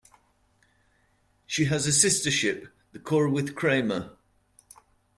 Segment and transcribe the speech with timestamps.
[1.45, 4.17] She has a sister ship, the "Corwith Cramer".